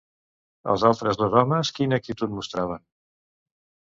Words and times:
Els 0.73 0.85
altres 0.91 1.19
dos 1.21 1.37
homes 1.41 1.71
quina 1.81 1.99
actitud 2.03 2.35
mostraven? 2.39 2.87